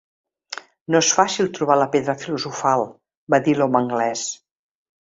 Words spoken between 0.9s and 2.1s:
"No és fàcil trobar la